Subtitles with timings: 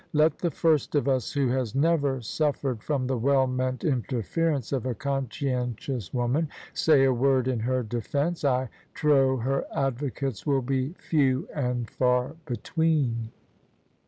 [0.13, 4.87] Let the first of us who has never sufiEered from the well meant interference of
[4.87, 8.43] a conscientious woman say a word in her defence!
[8.43, 13.29] I trow her advocates will be few and far between.